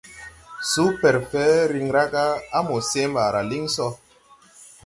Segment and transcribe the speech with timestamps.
[0.71, 2.25] Supɛrfɛ riŋ ra ga
[2.57, 3.87] a mo see ɓaara liŋ sɔ.